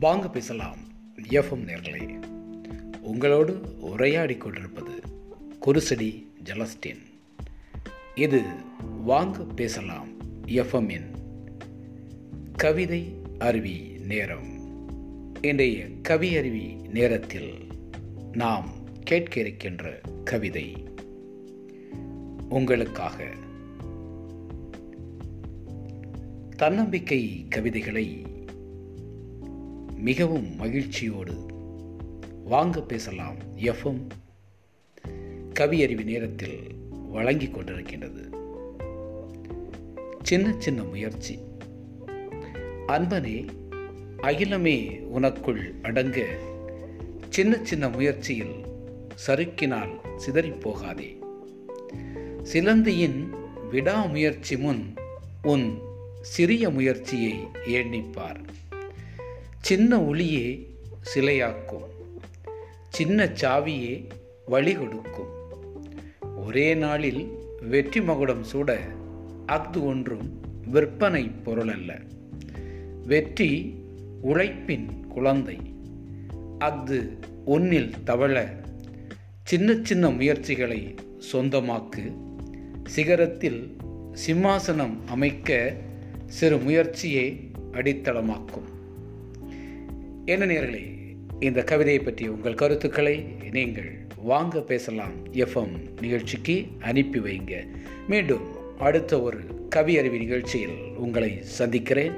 [0.00, 0.76] வாங்க பேசலாம்.
[1.30, 2.22] எஃப்எம் நேர்களே
[3.00, 4.90] உங்களோடு உரையாடி கொண்டிருப்பது
[5.66, 7.02] குருசடி ஜலஸ்டின்.
[8.14, 8.42] இது
[9.04, 10.08] வாங்க பேசலாம்
[10.46, 11.06] எஃப்எம்மின்
[12.56, 14.48] கவிதை அருவி நேரம்.
[15.42, 17.54] இன்றைய கவி அருவி நேரத்தில்
[18.32, 18.70] நாம்
[19.04, 20.84] கேட்க இருக்கின்ற கவிதை
[22.48, 23.24] உங்களுக்காக.
[26.56, 28.34] தன்னம்பிக்கை கவிதைகளை
[30.06, 31.34] மிகவும் மகிழ்ச்சியோடு
[32.44, 34.06] வாங்க பேசலாம் எஃப்எம்
[35.54, 36.60] கவியறிவு நேரத்தில்
[37.10, 38.36] வழங்கிக் கொண்டிருக்கின்றது.
[40.22, 41.38] சின்ன சின்ன முயற்சி.
[42.86, 43.48] அன்பனே
[44.22, 46.38] அகிலமே உனக்குள் அடங்க
[47.28, 48.64] சின்ன சின்ன முயற்சியில்
[49.26, 51.18] சறுக்கினால் சிதறிப் போகாதே
[52.42, 53.34] சிலந்தியின்
[53.70, 54.94] விடாமுயற்சி முன்
[55.42, 55.78] உன்
[56.20, 57.34] சிறிய முயற்சியை
[57.68, 58.44] எண்ணிப்பார்
[59.66, 60.76] சின்ன ஒளியே
[61.14, 61.86] சிலையாக்கும்.
[62.88, 64.08] சின்ன சாவியே
[64.46, 65.32] வழி கொடுக்கும்.
[66.36, 67.28] ஒரே நாளில்
[67.60, 68.78] வெற்றி மகுடம் சூட
[69.46, 72.00] அஃது ஒன்றும் விற்பனை பொருள் அல்ல
[73.04, 73.74] வெற்றி
[74.22, 75.58] உழைப்பின் குழந்தை.
[76.58, 78.46] அஃது ஒன்னில் தவழ
[79.42, 80.94] சின்ன சின்ன முயற்சிகளை
[81.32, 82.16] சொந்தமாக்கு.
[82.96, 83.60] சிகரத்தில்
[84.26, 85.74] சிம்மாசனம் அமைக்க
[86.26, 88.74] சிறு முயற்சியே அடித்தளமாக்கும்.
[90.26, 95.32] என்ன நேர்களே இந்த கவிதையை பற்றி உங்கள் கருத்துக்களை நீங்கள் வாங்க பேசலாம்.
[95.32, 97.66] எஃப்எம் நிகழ்ச்சிக்கு அனுப்பி வைங்க.
[98.08, 98.42] மீண்டும்
[98.78, 102.12] அடுத்த ஒரு கவி அறிவி நிகழ்ச்சியில் உங்களை சந்திக்கிறேன்.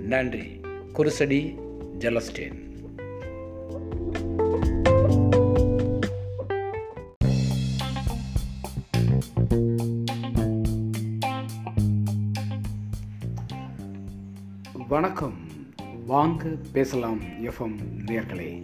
[0.00, 0.60] நன்றி.
[0.92, 1.58] குருசடி
[1.98, 2.66] ஜலஸ்டேன்.
[14.88, 15.47] வணக்கம்.
[16.08, 18.62] வாங்க பேசலாம் எஃப்எம் நேர்களே.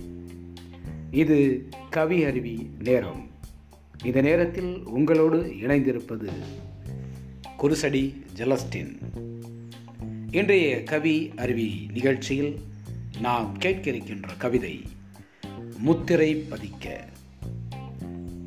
[1.11, 3.31] இது கவி அருவி நேரம்.
[4.05, 6.29] இந்த நேரத்தில் உங்களோடு இணைந்திருப்பது
[7.59, 8.99] குருசடி ஜலஸ்டின்.
[10.31, 12.61] இன்றைய கவி அருவி நிகழ்ச்சியில்
[13.21, 14.83] நாம் கேட்க இருக்கின்ற கவிதை
[15.79, 16.95] முத்திரை பதிக்க.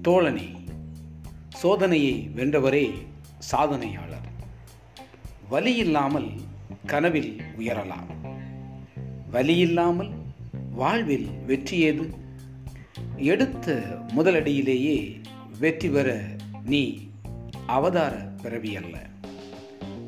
[0.01, 0.55] தோழனை
[1.63, 2.91] சோதனையை வென்றவரே
[3.51, 4.27] சாதனையாளர்.
[5.49, 6.29] வலி இல்லாமல்
[6.85, 8.16] கனவில் உயரலாம்.
[9.31, 10.11] வலியில்லாமல்
[10.71, 12.13] வாழ்வில் வெற்றி ஏது?
[13.15, 13.83] எடுத்த
[14.15, 15.21] முதலடியிலேயே
[15.59, 16.23] வெற்றி பெற
[16.65, 17.09] நீ
[17.65, 19.05] அவதார பிறவி அல்ல.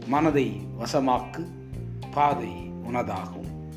[0.08, 1.48] மனதை வசமாக்கு
[2.12, 2.50] பாதை
[2.88, 3.70] உனதாகும்.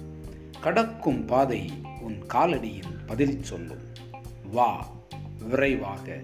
[0.60, 1.70] கடக்கும் பாதை
[2.00, 3.82] உன் காலடியில் பதில் சொல்லும்.
[4.52, 4.88] வா
[5.48, 6.20] விரைவாக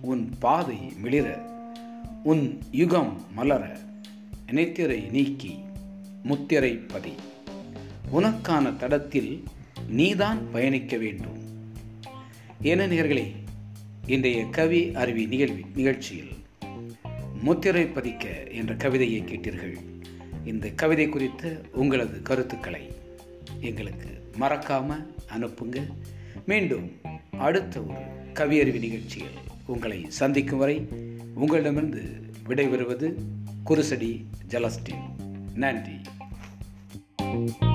[0.00, 1.38] உன் பாதை மிளிர.
[2.22, 3.76] உன் யுகம் மலர.
[4.46, 5.58] நினைத்திரை நீக்கி
[6.22, 7.12] முத்திரை பதி.
[8.14, 9.44] உனக்கான தடத்தில்
[9.88, 11.38] நீதான் பயணிக்க வேண்டும்.
[12.60, 13.32] என நேர்களே
[14.06, 16.32] இன்றைய கவி அருவி நிகழ்வி நிகழ்ச்சியில்
[17.42, 19.76] முத்திரை பதிக்க என்ற கவிதையை கேட்டீர்கள்.
[20.44, 22.90] இந்த கவிதை குறித்த உங்களது கருத்துக்களை
[23.60, 24.08] எங்களுக்கு
[24.38, 25.06] மறக்காம
[25.38, 25.86] அனுப்புங்க.
[26.46, 26.90] மீண்டும்
[27.38, 28.00] அடுத்த ஒரு
[28.34, 30.86] கவியறிவி நிகழ்ச்சியில் உங்களை சந்திக்கும் வரை
[31.34, 32.02] உங்களிடமிருந்து
[32.48, 33.14] விடைபெறுவது
[33.66, 35.02] குருசடி ஜலஸ்டின்.
[35.54, 35.92] நன்றி.
[37.18, 37.72] thank you